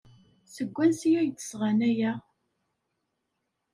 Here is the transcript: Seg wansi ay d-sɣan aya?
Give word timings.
Seg 0.53 0.69
wansi 0.75 1.09
ay 1.19 1.29
d-sɣan 1.31 1.79
aya? 1.89 2.11